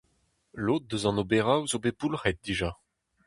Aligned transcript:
Lod 0.65 0.83
eus 0.93 1.03
an 1.09 1.21
oberoù 1.23 1.63
zo 1.71 1.77
bet 1.83 1.97
boulc'het 1.99 2.37
dija. 2.45 2.71